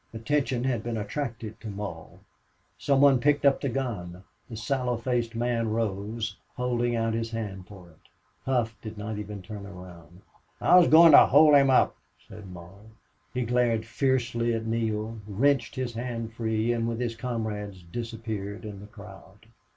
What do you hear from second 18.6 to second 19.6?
in the crowd.